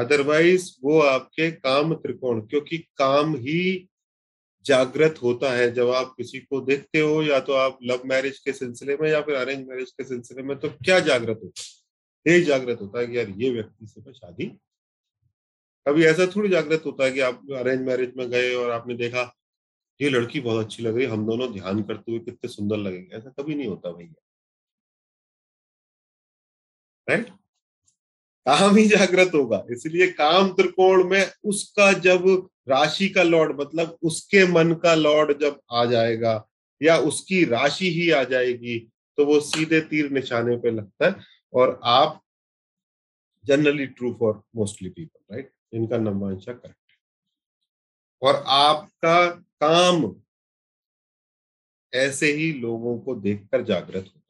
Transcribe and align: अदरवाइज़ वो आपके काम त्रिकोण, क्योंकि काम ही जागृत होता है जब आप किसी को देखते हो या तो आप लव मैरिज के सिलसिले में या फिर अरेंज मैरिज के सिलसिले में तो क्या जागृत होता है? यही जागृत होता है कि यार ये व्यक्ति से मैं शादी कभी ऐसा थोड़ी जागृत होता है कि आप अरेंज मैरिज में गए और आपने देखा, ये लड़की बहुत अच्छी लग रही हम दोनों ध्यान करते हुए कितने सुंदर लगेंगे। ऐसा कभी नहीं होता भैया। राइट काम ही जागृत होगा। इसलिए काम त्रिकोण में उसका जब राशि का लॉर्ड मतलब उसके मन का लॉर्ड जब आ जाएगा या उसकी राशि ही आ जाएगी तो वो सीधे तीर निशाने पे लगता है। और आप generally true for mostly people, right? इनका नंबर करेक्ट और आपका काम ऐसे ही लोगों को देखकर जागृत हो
अदरवाइज़ 0.00 0.70
वो 0.84 1.00
आपके 1.00 1.50
काम 1.52 1.94
त्रिकोण, 1.94 2.40
क्योंकि 2.40 2.78
काम 2.96 3.34
ही 3.36 3.88
जागृत 4.64 5.18
होता 5.22 5.52
है 5.52 5.70
जब 5.72 5.90
आप 5.90 6.14
किसी 6.16 6.38
को 6.40 6.60
देखते 6.60 7.00
हो 7.00 7.22
या 7.22 7.38
तो 7.40 7.52
आप 7.54 7.78
लव 7.82 8.02
मैरिज 8.06 8.38
के 8.38 8.52
सिलसिले 8.52 8.96
में 8.96 9.08
या 9.10 9.20
फिर 9.22 9.34
अरेंज 9.34 9.66
मैरिज 9.68 9.90
के 9.90 10.04
सिलसिले 10.04 10.42
में 10.42 10.56
तो 10.58 10.68
क्या 10.84 10.98
जागृत 11.00 11.40
होता 11.44 11.60
है? 11.60 11.68
यही 12.26 12.44
जागृत 12.44 12.80
होता 12.80 13.00
है 13.00 13.06
कि 13.06 13.16
यार 13.18 13.28
ये 13.38 13.50
व्यक्ति 13.50 13.86
से 13.86 14.00
मैं 14.00 14.12
शादी 14.12 14.46
कभी 15.86 16.04
ऐसा 16.04 16.26
थोड़ी 16.26 16.48
जागृत 16.48 16.82
होता 16.86 17.04
है 17.04 17.12
कि 17.12 17.20
आप 17.20 17.40
अरेंज 17.56 17.80
मैरिज 17.82 18.12
में 18.16 18.28
गए 18.30 18.54
और 18.54 18.70
आपने 18.70 18.94
देखा, 18.96 19.22
ये 20.00 20.10
लड़की 20.10 20.40
बहुत 20.40 20.64
अच्छी 20.64 20.82
लग 20.82 20.96
रही 20.96 21.06
हम 21.06 21.26
दोनों 21.26 21.52
ध्यान 21.52 21.82
करते 21.82 22.12
हुए 22.12 22.20
कितने 22.20 22.48
सुंदर 22.48 22.76
लगेंगे। 22.76 23.16
ऐसा 23.16 23.30
कभी 23.38 23.54
नहीं 23.54 23.68
होता 23.68 23.90
भैया। 23.92 24.22
राइट 27.08 27.30
काम 28.46 28.76
ही 28.76 28.86
जागृत 28.86 29.34
होगा। 29.34 29.64
इसलिए 29.70 30.06
काम 30.12 30.48
त्रिकोण 30.52 31.08
में 31.08 31.24
उसका 31.44 31.92
जब 32.00 32.24
राशि 32.68 33.08
का 33.08 33.22
लॉर्ड 33.22 33.60
मतलब 33.60 33.98
उसके 34.02 34.46
मन 34.46 34.72
का 34.74 34.94
लॉर्ड 34.94 35.38
जब 35.40 35.60
आ 35.72 35.84
जाएगा 35.84 36.32
या 36.80 36.96
उसकी 37.02 37.44
राशि 37.44 37.90
ही 37.92 38.10
आ 38.10 38.22
जाएगी 38.24 38.78
तो 39.18 39.24
वो 39.26 39.38
सीधे 39.42 39.80
तीर 39.80 40.10
निशाने 40.10 40.56
पे 40.56 40.70
लगता 40.70 41.06
है। 41.06 41.14
और 41.52 41.80
आप 41.84 42.20
generally 43.44 43.86
true 43.88 44.12
for 44.20 44.42
mostly 44.56 44.88
people, 44.88 45.34
right? 45.34 45.52
इनका 45.72 45.98
नंबर 45.98 46.34
करेक्ट 46.44 46.74
और 48.22 48.42
आपका 48.46 49.26
काम 49.62 50.14
ऐसे 51.92 52.32
ही 52.32 52.52
लोगों 52.52 52.98
को 52.98 53.14
देखकर 53.16 53.62
जागृत 53.64 54.04
हो 54.06 54.29